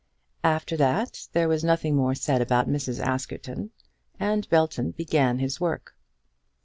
After 0.43 0.75
that 0.77 1.27
there 1.33 1.47
was 1.47 1.63
nothing 1.63 1.95
more 1.95 2.15
said 2.15 2.41
about 2.41 2.67
Mrs. 2.67 2.99
Askerton, 2.99 3.69
and 4.19 4.49
Belton 4.49 4.89
began 4.89 5.37
his 5.37 5.61
work. 5.61 5.95